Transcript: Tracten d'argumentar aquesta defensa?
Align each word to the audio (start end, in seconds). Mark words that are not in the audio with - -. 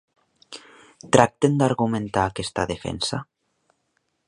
Tracten 1.17 1.59
d'argumentar 1.59 2.25
aquesta 2.31 2.65
defensa? 2.75 3.23